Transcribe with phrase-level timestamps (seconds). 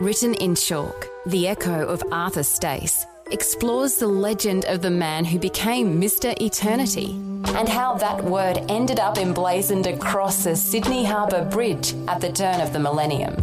[0.00, 5.38] Written in chalk, The Echo of Arthur Stace explores the legend of the man who
[5.38, 6.34] became Mr.
[6.40, 7.10] Eternity
[7.48, 12.62] and how that word ended up emblazoned across the Sydney Harbour Bridge at the turn
[12.62, 13.36] of the millennium.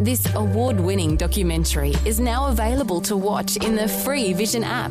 [0.00, 4.90] This award winning documentary is now available to watch in the free Vision app.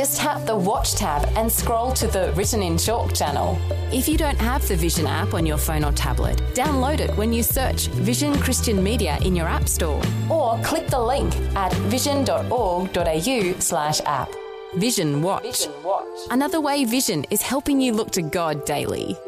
[0.00, 3.58] Just tap the Watch tab and scroll to the Written in Chalk channel.
[3.92, 7.34] If you don't have the Vision app on your phone or tablet, download it when
[7.34, 13.54] you search Vision Christian Media in your App Store or click the link at vision.org.au
[13.58, 14.30] slash app.
[14.76, 15.42] Vision Watch.
[15.42, 16.18] Vision Watch.
[16.30, 19.18] Another way Vision is helping you look to God daily.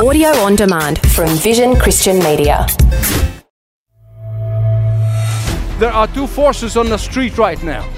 [0.00, 2.66] Audio on demand from Vision Christian Media.
[5.80, 7.88] There are two forces on the street right now.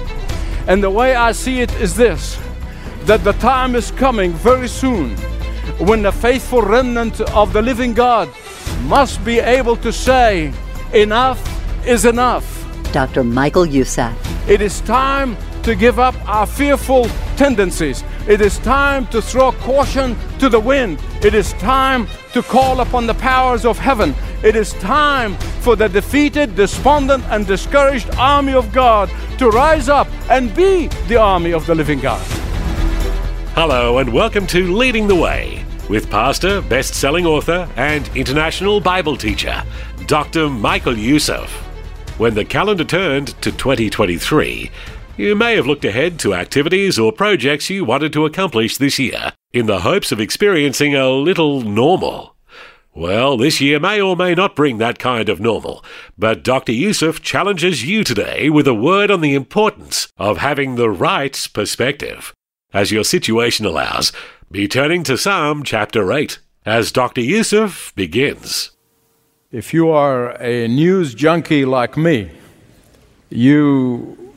[0.67, 2.39] And the way I see it is this
[3.01, 5.17] that the time is coming very soon
[5.79, 8.29] when the faithful remnant of the living God
[8.83, 10.53] must be able to say,
[10.93, 11.41] Enough
[11.85, 12.45] is enough.
[12.93, 13.21] Dr.
[13.21, 14.15] Michael Youssef.
[14.47, 18.01] It is time to give up our fearful tendencies.
[18.29, 21.01] It is time to throw caution to the wind.
[21.21, 24.15] It is time to call upon the powers of heaven.
[24.43, 30.09] It is time for the defeated, despondent, and discouraged army of God to rise up
[30.29, 32.21] and be the army of the living God.
[33.55, 39.15] Hello, and welcome to Leading the Way with pastor, best selling author, and international Bible
[39.15, 39.63] teacher,
[40.07, 40.49] Dr.
[40.49, 41.49] Michael Youssef.
[42.17, 44.69] When the calendar turned to 2023,
[45.15, 49.31] you may have looked ahead to activities or projects you wanted to accomplish this year
[49.53, 52.32] in the hopes of experiencing a little normal.
[52.95, 55.83] Well, this year may or may not bring that kind of normal,
[56.15, 56.73] but Dr.
[56.73, 62.35] Youssef challenges you today with a word on the importance of having the right perspective.
[62.71, 64.11] As your situation allows,
[64.51, 67.21] be turning to Psalm chapter 8 as Dr.
[67.21, 68.69] Youssef begins.
[69.51, 72.29] If you are a news junkie like me,
[73.31, 74.33] you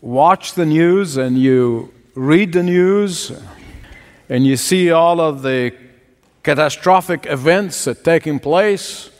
[0.00, 3.32] watch the news and you read the news
[4.28, 5.74] and you see all of the
[6.48, 9.10] catastrophic events that are taking place,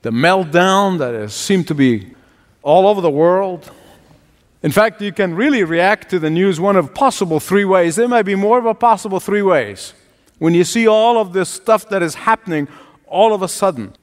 [0.00, 2.14] the meltdown that has seemed to be
[2.62, 3.70] all over the world.
[4.62, 7.96] In fact, you can really react to the news one of possible three ways.
[7.96, 9.92] There may be more of a possible three ways.
[10.38, 12.66] When you see all of this stuff that is happening
[13.06, 13.94] all of a sudden,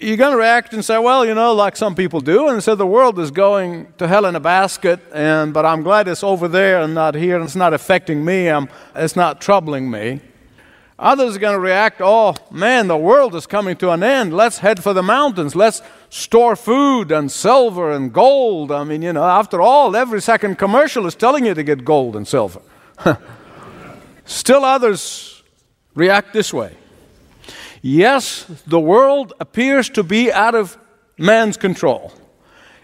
[0.00, 2.74] you're going to react and say, well, you know, like some people do, and say
[2.74, 6.48] the world is going to hell in a basket, and but I'm glad it's over
[6.48, 10.22] there and not here, and it's not affecting me, I'm, it's not troubling me.
[11.00, 14.36] Others are going to react, oh man, the world is coming to an end.
[14.36, 15.56] Let's head for the mountains.
[15.56, 15.80] Let's
[16.10, 18.70] store food and silver and gold.
[18.70, 22.16] I mean, you know, after all, every second commercial is telling you to get gold
[22.16, 22.60] and silver.
[24.26, 25.42] Still others
[25.94, 26.76] react this way.
[27.80, 30.76] Yes, the world appears to be out of
[31.16, 32.12] man's control.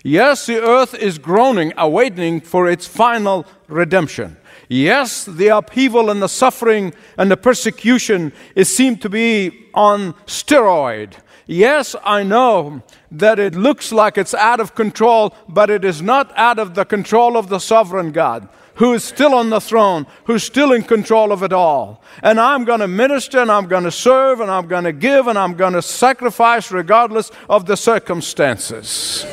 [0.03, 4.38] Yes, the earth is groaning, awaiting for its final redemption.
[4.69, 11.15] Yes, the upheaval and the suffering and the persecution is seem to be on steroid.
[11.47, 12.82] Yes, I know
[13.12, 16.84] that it looks like it's out of control, but it is not out of the
[16.84, 21.33] control of the sovereign God who is still on the throne, who's still in control
[21.33, 22.03] of it all.
[22.22, 25.27] And I'm going to minister and I'm going to serve and I'm going to give
[25.28, 29.25] and I'm going to sacrifice regardless of the circumstances.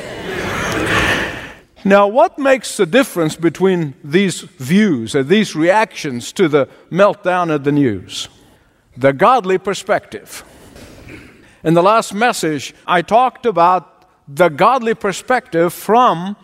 [1.86, 7.64] Now, what makes the difference between these views and these reactions to the meltdown of
[7.64, 8.30] the news?
[8.96, 10.44] The godly perspective.
[11.62, 16.36] In the last message, I talked about the godly perspective from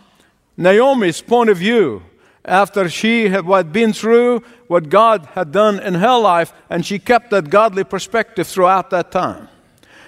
[0.58, 2.02] Naomi's point of view
[2.44, 7.30] after she had been through what God had done in her life, and she kept
[7.30, 9.48] that godly perspective throughout that time.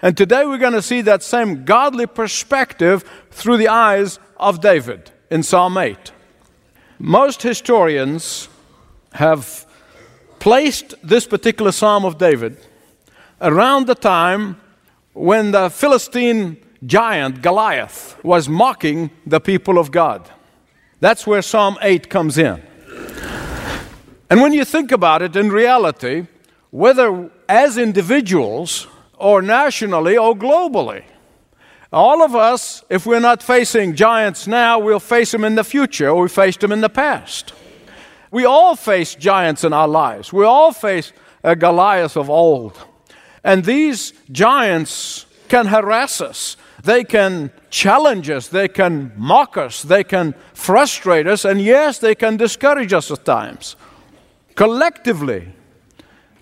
[0.02, 5.10] And today we're going to see that same godly perspective through the eyes of David
[5.32, 6.12] in Psalm 8.
[6.98, 8.50] Most historians
[9.14, 9.66] have
[10.38, 12.58] placed this particular Psalm of David
[13.40, 14.60] around the time
[15.14, 20.30] when the Philistine giant Goliath was mocking the people of God.
[21.00, 22.60] That's where Psalm 8 comes in.
[24.28, 26.26] And when you think about it, in reality,
[26.70, 28.86] whether as individuals
[29.16, 31.04] or nationally or globally,
[31.92, 36.08] all of us, if we're not facing giants now, we'll face them in the future
[36.08, 37.52] or we faced them in the past.
[38.30, 40.32] We all face giants in our lives.
[40.32, 41.12] We all face
[41.44, 42.78] a Goliath of old.
[43.44, 46.56] And these giants can harass us.
[46.82, 52.14] They can challenge us, they can mock us, they can frustrate us, and yes, they
[52.14, 53.76] can discourage us at times.
[54.56, 55.52] Collectively,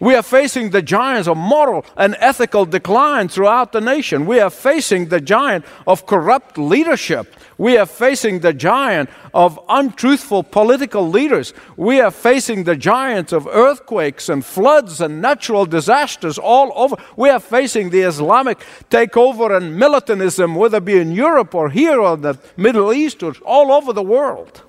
[0.00, 4.24] We are facing the giants of moral and ethical decline throughout the nation.
[4.24, 7.36] We are facing the giant of corrupt leadership.
[7.58, 11.52] We are facing the giant of untruthful political leaders.
[11.76, 16.96] We are facing the giants of earthquakes and floods and natural disasters all over.
[17.16, 18.58] We are facing the Islamic
[18.88, 23.34] takeover and militarism, whether it be in Europe or here or the Middle East or
[23.44, 24.62] all over the world.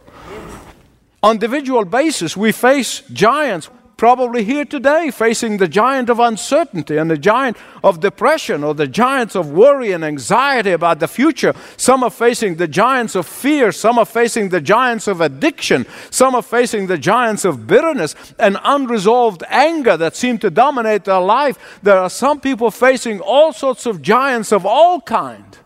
[1.24, 3.69] On individual basis, we face giants
[4.01, 8.88] probably here today facing the giant of uncertainty and the giant of depression or the
[8.88, 11.53] giants of worry and anxiety about the future.
[11.77, 13.71] Some are facing the giants of fear.
[13.71, 15.86] Some are facing the giants of addiction.
[16.09, 21.21] Some are facing the giants of bitterness and unresolved anger that seem to dominate their
[21.21, 21.80] life.
[21.83, 25.59] There are some people facing all sorts of giants of all kind.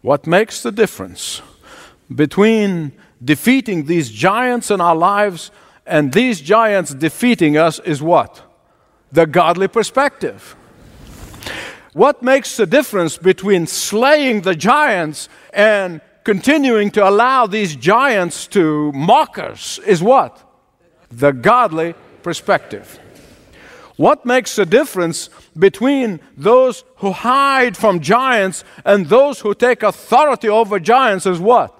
[0.00, 1.42] What makes the difference
[2.08, 5.50] between defeating these giants in our lives
[5.86, 8.42] and these giants defeating us is what?
[9.12, 10.56] The godly perspective.
[11.92, 18.92] What makes the difference between slaying the giants and continuing to allow these giants to
[18.92, 20.40] mock us is what?
[21.10, 23.00] The godly perspective.
[23.96, 25.28] What makes the difference
[25.58, 31.76] between those who hide from giants and those who take authority over giants is what?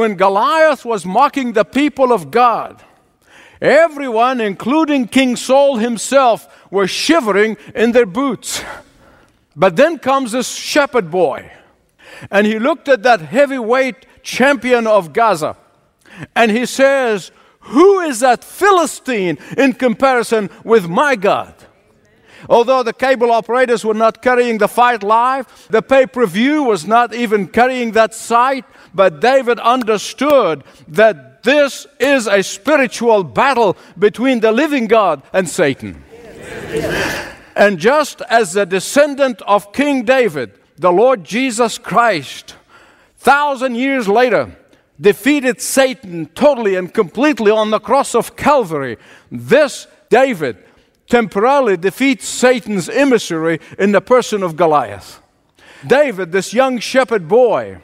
[0.00, 2.82] When Goliath was mocking the people of God,
[3.60, 8.64] everyone, including King Saul himself, were shivering in their boots.
[9.54, 11.52] But then comes this shepherd boy,
[12.30, 15.58] and he looked at that heavyweight champion of Gaza,
[16.34, 17.30] and he says,
[17.60, 21.52] Who is that Philistine in comparison with my God?
[22.48, 26.86] Although the cable operators were not carrying the fight live, the pay per view was
[26.86, 28.64] not even carrying that site,
[28.94, 36.04] but David understood that this is a spiritual battle between the living God and Satan.
[37.56, 42.56] And just as the descendant of King David, the Lord Jesus Christ,
[43.18, 44.56] thousand years later,
[45.00, 48.98] defeated Satan totally and completely on the cross of Calvary,
[49.30, 50.58] this David
[51.06, 55.20] temporarily defeats Satan's emissary in the person of Goliath.
[55.86, 57.78] David, this young shepherd boy,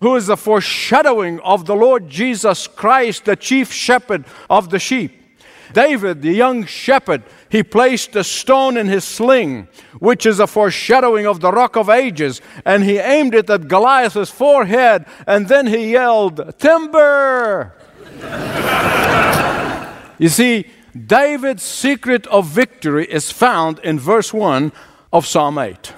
[0.00, 5.22] who is the foreshadowing of the Lord Jesus Christ, the chief shepherd of the sheep.
[5.72, 11.26] David, the young shepherd, he placed a stone in his sling, which is a foreshadowing
[11.26, 15.92] of the rock of ages, and he aimed it at Goliath's forehead, and then he
[15.92, 17.74] yelled, Timber!
[20.18, 20.66] you see,
[20.96, 24.72] David's secret of victory is found in verse 1
[25.12, 25.92] of Psalm 8.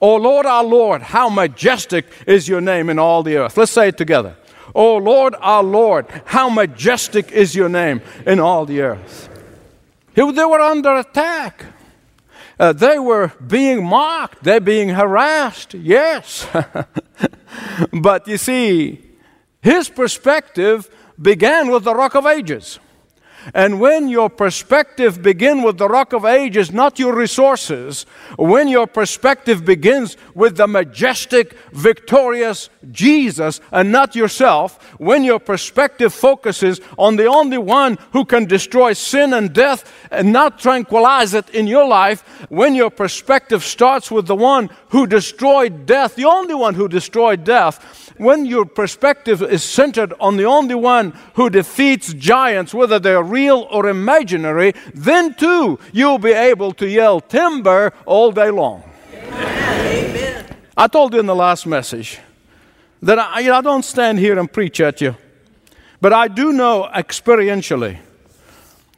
[0.00, 3.56] O Lord, our Lord, how majestic is your name in all the earth.
[3.56, 4.36] Let's say it together.
[4.74, 9.28] O Lord, our Lord, how majestic is your name in all the earth.
[10.14, 11.64] They were under attack.
[12.58, 14.42] Uh, they were being mocked.
[14.42, 15.74] They're being harassed.
[15.74, 16.46] Yes.
[17.92, 19.04] but you see,
[19.60, 20.90] his perspective
[21.20, 22.78] began with the Rock of Ages.
[23.54, 28.06] And when your perspective begins with the rock of ages, not your resources,
[28.36, 36.12] when your perspective begins with the majestic, victorious Jesus and not yourself, when your perspective
[36.12, 41.48] focuses on the only one who can destroy sin and death and not tranquilize it
[41.50, 46.54] in your life, when your perspective starts with the one who destroyed death, the only
[46.54, 52.12] one who destroyed death, when your perspective is centered on the only one who defeats
[52.12, 58.32] giants, whether they're real or imaginary, then too you'll be able to yell timber all
[58.32, 58.82] day long.
[59.14, 60.44] Amen.
[60.76, 62.18] I told you in the last message
[63.02, 65.16] that I, I don't stand here and preach at you,
[66.00, 67.98] but I do know experientially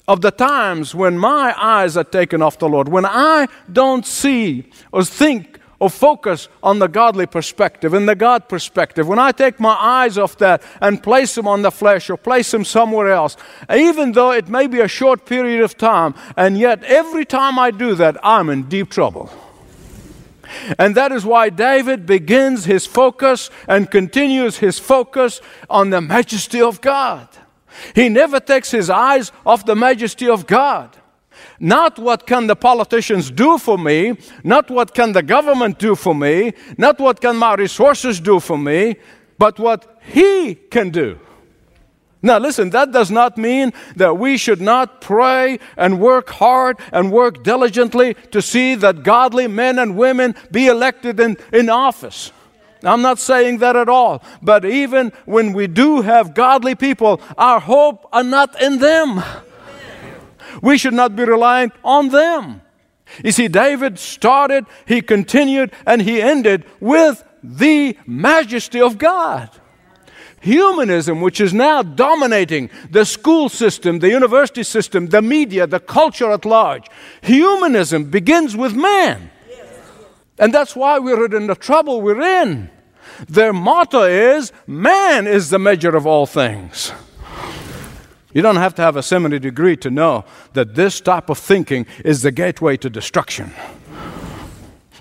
[0.09, 4.69] of the times when my eyes are taken off the Lord, when I don't see
[4.91, 9.59] or think or focus on the godly perspective, in the God perspective, when I take
[9.59, 13.37] my eyes off that and place them on the flesh or place them somewhere else,
[13.75, 17.71] even though it may be a short period of time, and yet every time I
[17.71, 19.31] do that, I'm in deep trouble.
[20.79, 26.61] And that is why David begins his focus and continues his focus on the majesty
[26.61, 27.29] of God.
[27.95, 30.97] He never takes his eyes off the majesty of God.
[31.63, 36.15] Not what can the politicians do for me, not what can the government do for
[36.15, 38.97] me, not what can my resources do for me,
[39.39, 41.19] but what he can do.
[42.23, 47.13] Now, listen, that does not mean that we should not pray and work hard and
[47.13, 52.33] work diligently to see that godly men and women be elected in, in office.
[52.83, 54.23] I'm not saying that at all.
[54.41, 59.23] But even when we do have godly people, our hope are not in them.
[60.63, 62.63] We should not be relying on them.
[63.25, 69.51] You see, David started, he continued, and he ended with the majesty of God.
[70.41, 76.31] Humanism, which is now dominating the school system, the university system, the media, the culture
[76.31, 76.87] at large,
[77.21, 79.31] humanism begins with man.
[80.39, 82.71] And that's why we're in the trouble we're in.
[83.29, 86.93] Their motto is man is the measure of all things.
[88.33, 91.87] You don't have to have a seminary degree to know that this type of thinking
[92.05, 93.53] is the gateway to destruction.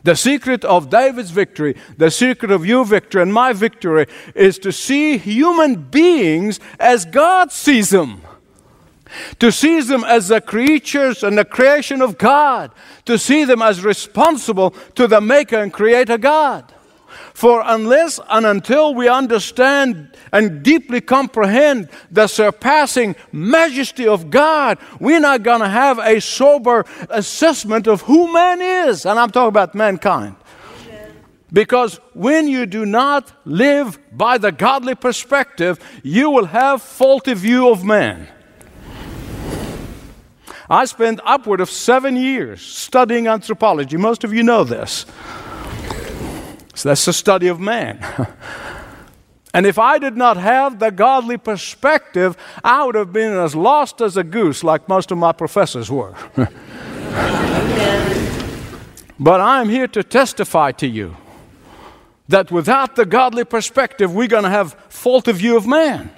[0.03, 4.71] The secret of David's victory, the secret of your victory and my victory, is to
[4.71, 8.21] see human beings as God sees them.
[9.39, 12.71] To see them as the creatures and the creation of God.
[13.05, 16.73] To see them as responsible to the Maker and Creator God.
[17.33, 25.19] For unless and until we understand and deeply comprehend the surpassing majesty of God, we're
[25.19, 29.05] not going to have a sober assessment of who man is.
[29.05, 30.35] And I'm talking about mankind.
[31.51, 37.69] Because when you do not live by the godly perspective, you will have faulty view
[37.69, 38.27] of man.
[40.69, 43.97] I spent upward of seven years studying anthropology.
[43.97, 45.07] Most of you know this.
[46.79, 47.99] So that's the study of man.
[49.53, 53.99] and if I did not have the godly perspective, I would have been as lost
[53.99, 56.15] as a goose, like most of my professors were.
[59.19, 61.17] but I'm here to testify to you
[62.29, 66.09] that without the godly perspective, we're going to have faulty view of man.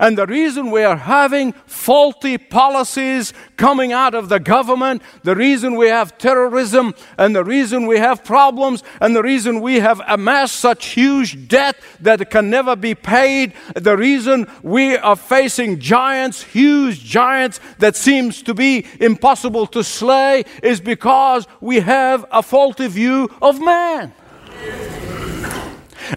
[0.00, 5.76] And the reason we are having faulty policies coming out of the government, the reason
[5.76, 10.56] we have terrorism, and the reason we have problems, and the reason we have amassed
[10.56, 17.04] such huge debt that can never be paid, the reason we are facing giants, huge
[17.04, 23.28] giants that seems to be impossible to slay, is because we have a faulty view
[23.40, 24.12] of man.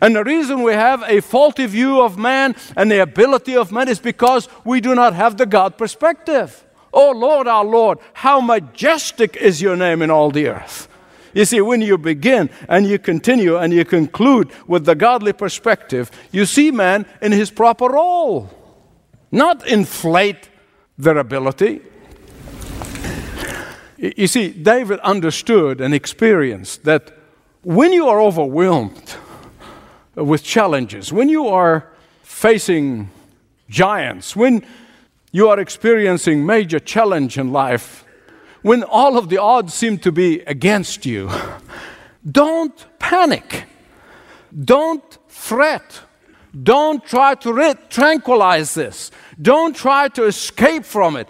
[0.01, 3.87] And the reason we have a faulty view of man and the ability of man
[3.87, 6.63] is because we do not have the God perspective.
[6.93, 10.87] Oh Lord, our Lord, how majestic is your name in all the earth.
[11.33, 16.11] You see, when you begin and you continue and you conclude with the godly perspective,
[16.31, 18.49] you see man in his proper role,
[19.31, 20.49] not inflate
[20.97, 21.81] their ability.
[23.97, 27.11] You see, David understood and experienced that
[27.61, 29.15] when you are overwhelmed,
[30.23, 31.87] with challenges, when you are
[32.23, 33.09] facing
[33.69, 34.65] giants, when
[35.31, 38.05] you are experiencing major challenge in life,
[38.61, 41.29] when all of the odds seem to be against you,
[42.31, 43.65] don't panic.
[44.53, 46.01] Don't fret.
[46.63, 49.11] Don't try to re- tranquilize this.
[49.41, 51.29] Don't try to escape from it.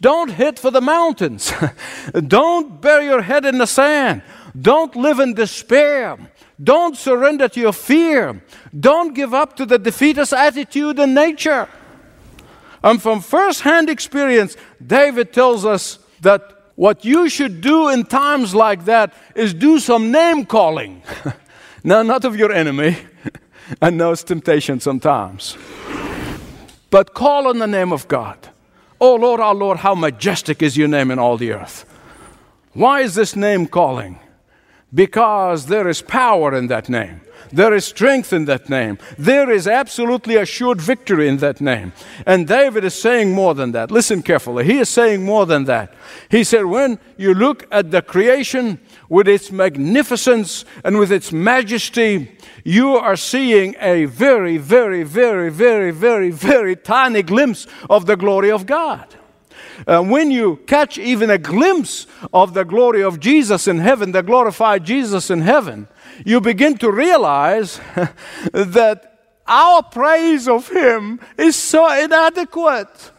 [0.00, 1.52] Don't hit for the mountains.
[2.26, 4.22] Don't bury your head in the sand.
[4.60, 6.18] Don't live in despair.
[6.62, 8.42] Don't surrender to your fear.
[8.78, 11.68] Don't give up to the defeatist attitude in nature.
[12.82, 18.54] And from first hand experience, David tells us that what you should do in times
[18.54, 21.02] like that is do some name calling.
[21.84, 22.96] now, not of your enemy.
[23.82, 25.56] I know temptation sometimes.
[26.90, 28.48] But call on the name of God.
[29.00, 31.84] Oh Lord, our Lord, how majestic is your name in all the earth.
[32.72, 34.18] Why is this name calling?
[34.92, 37.20] Because there is power in that name.
[37.52, 38.98] There is strength in that name.
[39.16, 41.92] There is absolutely assured victory in that name.
[42.26, 43.90] And David is saying more than that.
[43.90, 44.64] Listen carefully.
[44.64, 45.94] He is saying more than that.
[46.30, 52.36] He said, When you look at the creation with its magnificence and with its majesty,
[52.64, 58.50] you are seeing a very, very, very, very, very, very tiny glimpse of the glory
[58.50, 59.17] of God
[59.86, 64.22] uh, when you catch even a glimpse of the glory of Jesus in heaven, the
[64.22, 65.88] glorified Jesus in heaven,
[66.24, 67.80] you begin to realize
[68.52, 69.08] that
[69.46, 73.12] our praise of Him is so inadequate.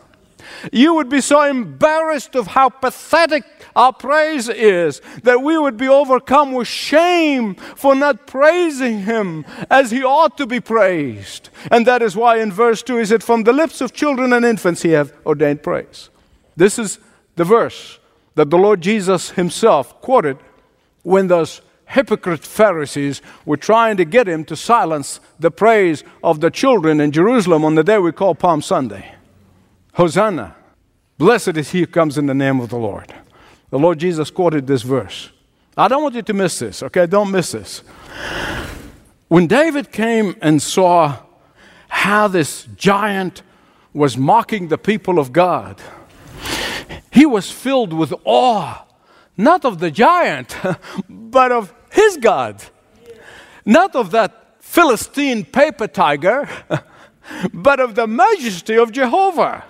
[0.71, 3.43] You would be so embarrassed of how pathetic
[3.75, 9.91] our praise is that we would be overcome with shame for not praising Him as
[9.91, 11.49] He ought to be praised.
[11.71, 14.45] And that is why in verse 2 he said, From the lips of children and
[14.45, 16.09] infants He hath ordained praise.
[16.59, 16.99] This is
[17.37, 17.99] the verse
[18.35, 20.37] that the Lord Jesus himself quoted
[21.03, 26.51] when those hypocrite Pharisees were trying to get him to silence the praise of the
[26.51, 29.15] children in Jerusalem on the day we call Palm Sunday.
[29.93, 30.53] Hosanna!
[31.17, 33.13] Blessed is he who comes in the name of the Lord.
[33.69, 35.29] The Lord Jesus quoted this verse.
[35.77, 37.05] I don't want you to miss this, okay?
[37.05, 37.83] Don't miss this.
[39.29, 41.19] When David came and saw
[41.87, 43.43] how this giant
[43.93, 45.81] was mocking the people of God,
[47.19, 48.85] he was filled with awe,
[49.35, 50.55] not of the giant,
[51.09, 52.63] but of his God.
[53.65, 56.47] Not of that Philistine paper tiger,
[57.53, 59.65] but of the majesty of Jehovah.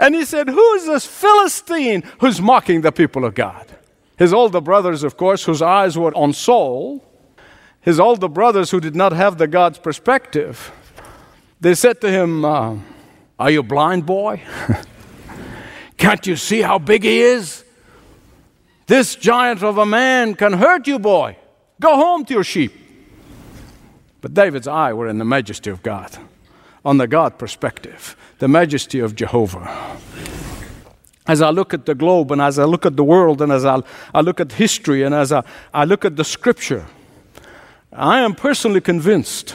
[0.00, 3.66] And he said, Who is this Philistine who's mocking the people of God?
[4.18, 7.00] His older brothers, of course, whose eyes were on Saul,
[7.80, 10.72] his older brothers who did not have the God's perspective,
[11.60, 12.76] they said to him, uh,
[13.38, 14.42] Are you blind, boy?
[16.00, 17.62] Can't you see how big he is?
[18.86, 21.36] This giant of a man can hurt you, boy.
[21.78, 22.72] Go home to your sheep.
[24.22, 26.16] But David's eye were in the majesty of God,
[26.86, 29.98] on the God perspective, the majesty of Jehovah.
[31.26, 33.66] As I look at the globe and as I look at the world and as
[33.66, 33.82] I,
[34.14, 36.86] I look at history and as I, I look at the scripture,
[37.92, 39.54] I am personally convinced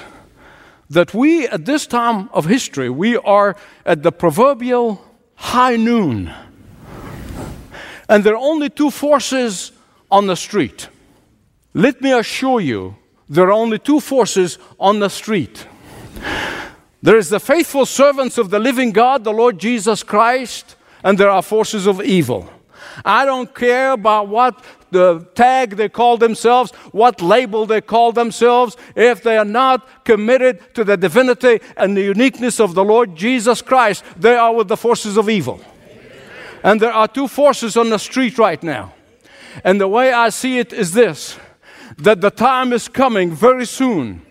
[0.92, 5.05] that we, at this time of history, we are at the proverbial
[5.46, 6.34] high noon.
[8.10, 9.72] And there are only two forces
[10.10, 10.90] on the street.
[11.74, 12.96] Let me assure you,
[13.30, 15.68] there are only two forces on the street.
[17.02, 21.30] There is the faithful servants of the living God, the Lord Jesus Christ, and there
[21.30, 22.50] are forces of evil.
[23.04, 28.77] I don't care about what the tag they call themselves, what label they call themselves,
[28.96, 33.62] if they are not committed to the divinity and the uniqueness of the Lord Jesus
[33.62, 35.60] Christ, they are with the forces of evil.
[36.63, 38.94] And there are two forces on the street right now.
[39.63, 41.38] And the way I see it is this
[41.98, 44.22] that the time is coming very soon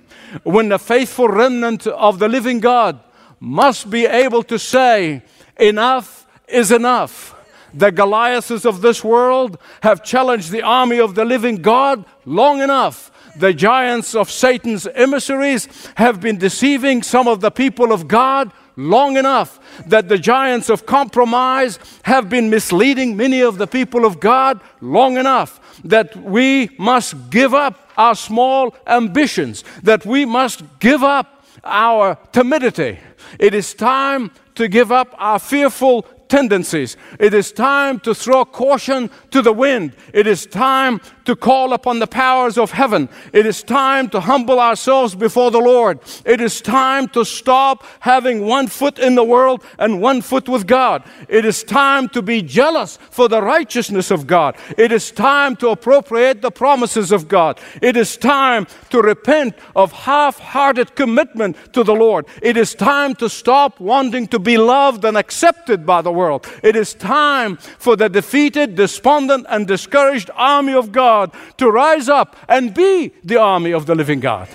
[0.43, 3.01] when the faithful remnant of the living God
[3.41, 5.23] must be able to say,
[5.59, 7.34] Enough is enough.
[7.75, 13.11] The Goliaths of this world have challenged the army of the living God long enough.
[13.37, 19.17] The giants of Satan's emissaries have been deceiving some of the people of God long
[19.17, 24.61] enough that the giants of compromise have been misleading many of the people of God
[24.81, 31.45] long enough that we must give up our small ambitions, that we must give up
[31.65, 32.99] our timidity.
[33.39, 36.97] It is time to give up our fearful tendencies.
[37.21, 39.93] It is time to throw caution to the wind.
[40.13, 43.09] It is time to call upon the powers of heaven.
[43.33, 46.01] It is time to humble ourselves before the Lord.
[46.25, 50.67] It is time to stop having one foot in the world and one foot with
[50.67, 51.03] God.
[51.29, 54.57] It is time to be jealous for the righteousness of God.
[54.77, 57.61] It is time to appropriate the promises of God.
[57.81, 62.27] It is time to repent of half hearted commitment to the Lord.
[62.43, 66.47] It is time to stop wanting to be loved and accepted by the world.
[66.63, 72.09] It is time for the defeated, despondent, and discouraged army of God God to rise
[72.09, 74.49] up and be the army of the living God.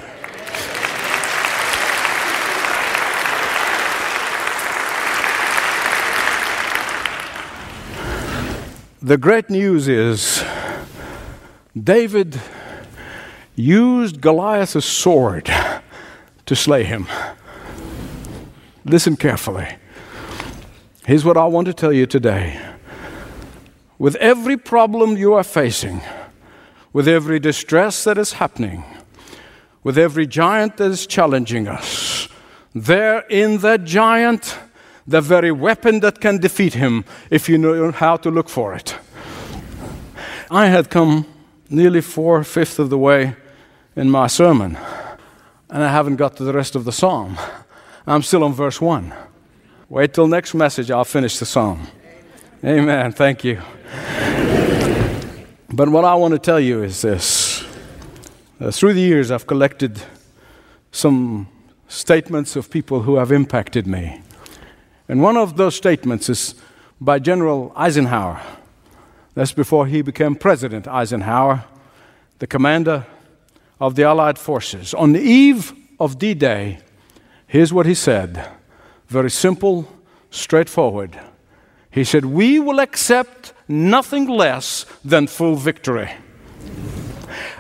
[9.02, 10.44] The great news is
[11.74, 12.42] David
[13.56, 15.50] used Goliath's sword
[16.46, 17.08] to slay him.
[18.84, 19.68] Listen carefully.
[21.06, 22.60] Here's what I want to tell you today.
[23.98, 26.02] With every problem you are facing,
[26.94, 28.84] with every distress that is happening,
[29.84, 32.28] with every giant that is challenging us.
[32.74, 34.58] There in that giant,
[35.08, 38.96] the very weapon that can defeat him if you know how to look for it.
[40.52, 41.26] I had come
[41.70, 43.36] nearly four fifths of the way
[43.96, 44.78] in my sermon,
[45.70, 47.38] and I haven't got to the rest of the psalm.
[48.08, 49.14] I'm still on verse 1.
[49.90, 51.88] Wait till next message, I'll finish the psalm.
[52.64, 53.12] Amen.
[53.12, 53.62] Thank you.
[55.72, 57.64] But what I want to tell you is this.
[58.60, 60.02] Uh, through the years, I've collected
[60.92, 61.48] some
[61.88, 64.22] statements of people who have impacted me.
[65.08, 66.56] And one of those statements is
[67.00, 68.42] by General Eisenhower.
[69.36, 71.66] That's before he became President Eisenhower,
[72.40, 73.06] the commander
[73.80, 74.96] of the Allied forces.
[74.96, 76.80] On the eve of D Day,
[77.46, 78.44] here's what he said
[79.08, 79.88] very simple,
[80.32, 81.20] straightforward.
[82.00, 86.10] He said, We will accept nothing less than full victory.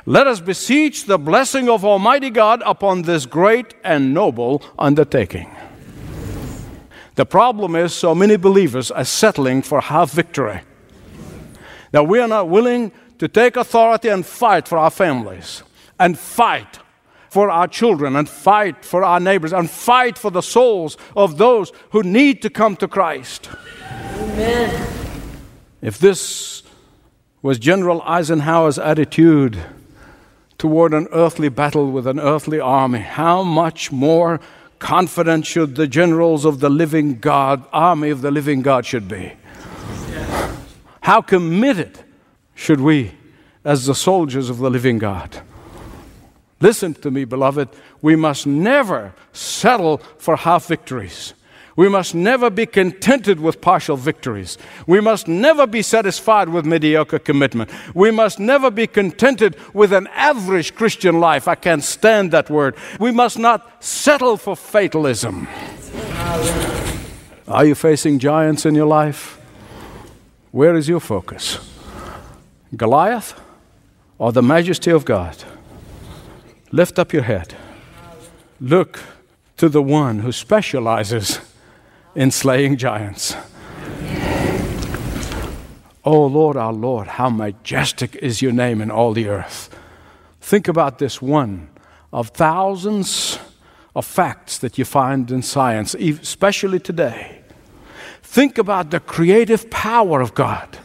[0.05, 5.53] Let us beseech the blessing of Almighty God upon this great and noble undertaking.
[7.15, 10.61] The problem is, so many believers are settling for half victory.
[11.91, 15.63] That we are not willing to take authority and fight for our families,
[15.99, 16.79] and fight
[17.29, 21.71] for our children, and fight for our neighbors, and fight for the souls of those
[21.91, 23.49] who need to come to Christ.
[24.15, 24.87] Amen.
[25.81, 26.63] If this
[27.41, 29.57] was General Eisenhower's attitude
[30.57, 34.41] toward an earthly battle with an earthly army, how much more
[34.79, 39.33] confident should the generals of the living God, army of the living God, should be?
[41.01, 41.99] How committed
[42.55, 43.11] should we,
[43.63, 45.41] as the soldiers of the living God?
[46.61, 47.69] Listen to me, beloved.
[48.01, 51.33] We must never settle for half victories.
[51.75, 54.57] We must never be contented with partial victories.
[54.85, 57.69] We must never be satisfied with mediocre commitment.
[57.95, 61.47] We must never be contented with an average Christian life.
[61.47, 62.75] I can't stand that word.
[62.99, 65.47] We must not settle for fatalism.
[67.47, 69.39] Are you facing giants in your life?
[70.51, 71.59] Where is your focus?
[72.75, 73.39] Goliath
[74.17, 75.37] or the majesty of God?
[76.71, 77.55] Lift up your head.
[78.61, 78.99] Look
[79.57, 81.39] to the one who specializes
[82.15, 83.35] in slaying giants.
[86.05, 89.75] Oh Lord, our Lord, how majestic is your name in all the earth.
[90.41, 91.69] Think about this one
[92.11, 93.39] of thousands
[93.95, 97.41] of facts that you find in science, especially today.
[98.23, 100.77] Think about the creative power of God.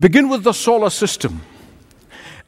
[0.00, 1.42] Begin with the solar system.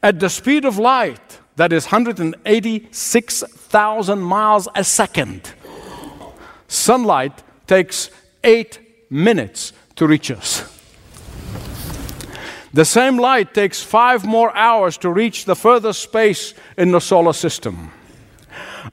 [0.03, 1.28] At the speed of light,
[1.59, 5.51] that is 186,000 miles a second,
[6.69, 8.09] sunlight takes
[8.45, 10.63] eight minutes to reach us.
[12.71, 17.33] The same light takes five more hours to reach the furthest space in the solar
[17.33, 17.91] system.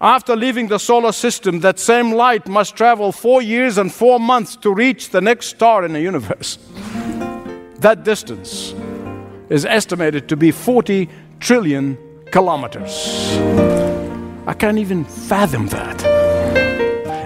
[0.00, 4.56] After leaving the solar system, that same light must travel four years and four months
[4.56, 6.58] to reach the next star in the universe.
[7.78, 8.74] That distance
[9.50, 11.96] is estimated to be 40 trillion
[12.30, 13.36] kilometers.
[14.46, 16.26] I can't even fathom that.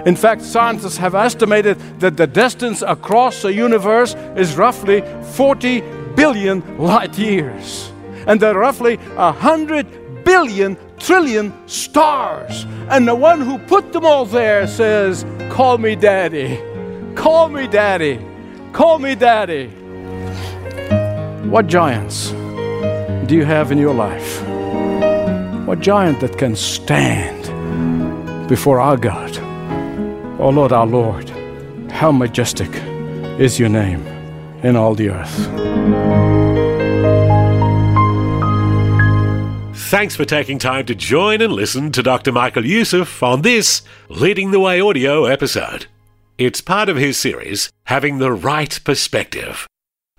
[0.05, 5.81] In fact, scientists have estimated that the distance across the universe is roughly 40
[6.15, 7.91] billion light years.
[8.25, 12.65] And there are roughly 100 billion trillion stars.
[12.89, 16.59] And the one who put them all there says, Call me daddy.
[17.15, 18.19] Call me daddy.
[18.73, 19.67] Call me daddy.
[21.47, 22.31] What giants
[23.27, 24.50] do you have in your life?
[25.71, 27.47] What giant that can stand
[28.49, 29.37] before our God?
[30.37, 31.29] Oh Lord, our Lord,
[31.89, 32.69] how majestic
[33.39, 34.05] is your name
[34.63, 35.33] in all the earth.
[39.89, 42.33] Thanks for taking time to join and listen to Dr.
[42.33, 45.85] Michael Youssef on this Leading the Way audio episode.
[46.37, 49.67] It's part of his series, Having the Right Perspective.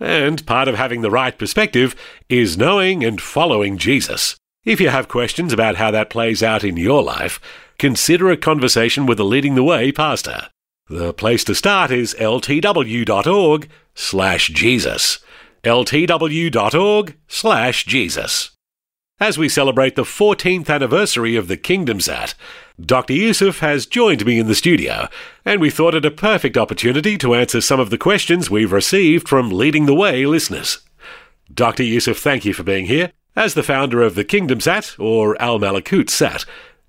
[0.00, 1.94] And part of having the right perspective
[2.30, 4.38] is knowing and following Jesus.
[4.64, 7.40] If you have questions about how that plays out in your life,
[7.78, 10.50] consider a conversation with a leading the way pastor.
[10.88, 15.18] The place to start is ltw.org slash Jesus.
[15.64, 18.50] ltw.org slash Jesus.
[19.18, 22.34] As we celebrate the 14th anniversary of the Kingdom's Sat,
[22.80, 23.14] Dr.
[23.14, 25.08] Youssef has joined me in the studio,
[25.44, 29.28] and we thought it a perfect opportunity to answer some of the questions we've received
[29.28, 30.78] from Leading the Way listeners.
[31.52, 31.82] Dr.
[31.82, 33.12] Youssef, thank you for being here.
[33.34, 36.44] As the founder of the Kingdom Sat, or Al Malakut Sat,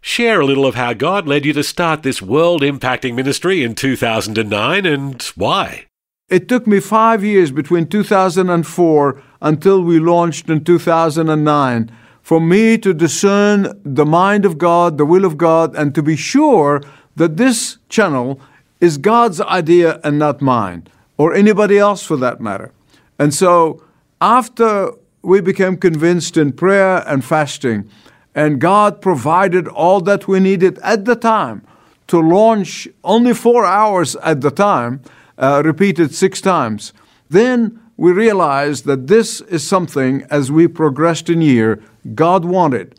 [0.06, 3.74] Share a little of how God led you to start this world impacting ministry in
[3.74, 5.86] 2009 and why.
[6.28, 11.90] It took me five years between 2004 until we launched in 2009
[12.22, 16.18] for me to discern the mind of God, the will of God, and to be
[16.18, 16.82] sure
[17.16, 18.42] that this channel
[18.82, 20.86] is God's idea and not mine,
[21.18, 22.74] or anybody else for that matter.
[23.18, 23.82] And so,
[24.20, 24.92] after
[25.24, 27.90] we became convinced in prayer and fasting,
[28.36, 31.66] and God provided all that we needed at the time
[32.08, 35.02] to launch only four hours at the time,
[35.38, 36.94] uh, repeated six times.
[37.30, 41.82] Then we realized that this is something, as we progressed in year,
[42.14, 42.96] God wanted,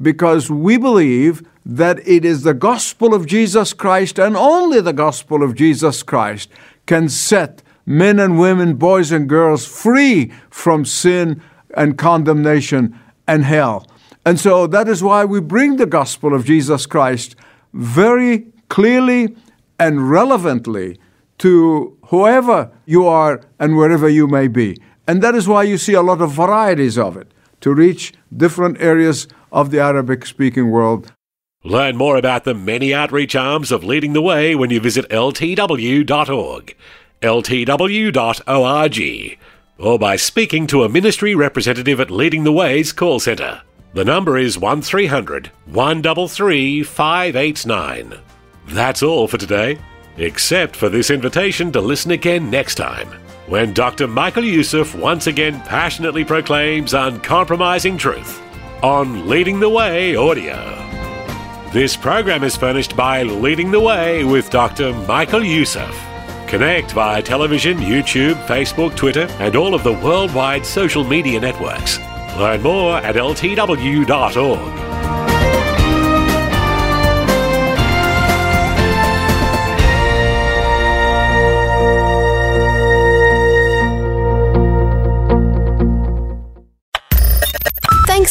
[0.00, 5.42] because we believe that it is the gospel of Jesus Christ and only the gospel
[5.42, 6.50] of Jesus Christ
[6.84, 11.40] can set men and women, boys and girls free from sin
[11.76, 13.86] and condemnation and hell.
[14.26, 17.36] And so that is why we bring the gospel of Jesus Christ
[17.72, 19.36] very clearly
[19.78, 20.98] and relevantly
[21.38, 24.76] to whoever you are and wherever you may be.
[25.06, 28.80] And that is why you see a lot of varieties of it to reach different
[28.80, 31.12] areas of the Arabic speaking world.
[31.62, 36.76] Learn more about the many outreach arms of Leading the Way when you visit ltw.org,
[37.22, 38.08] ltw.org,
[39.78, 43.62] or by speaking to a ministry representative at Leading the Way's call centre.
[43.92, 48.18] The number is 1300 133 589.
[48.68, 49.78] That's all for today,
[50.16, 53.08] except for this invitation to listen again next time
[53.46, 54.06] when Dr.
[54.08, 58.40] Michael Youssef once again passionately proclaims uncompromising truth
[58.82, 60.80] on Leading the Way Audio.
[61.72, 64.92] This program is furnished by Leading the Way with Dr.
[64.92, 66.13] Michael Youssef.
[66.54, 71.98] Connect via television, YouTube, Facebook, Twitter, and all of the worldwide social media networks.
[72.38, 74.83] Learn more at ltw.org.